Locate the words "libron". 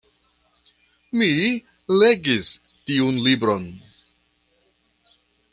3.29-3.71